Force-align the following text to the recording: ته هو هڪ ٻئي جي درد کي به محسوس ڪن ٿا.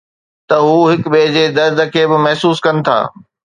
ته 0.47 0.55
هو 0.65 0.77
هڪ 0.91 1.01
ٻئي 1.13 1.27
جي 1.35 1.45
درد 1.57 1.79
کي 1.93 2.03
به 2.09 2.17
محسوس 2.25 2.57
ڪن 2.65 2.75
ٿا. 2.85 2.99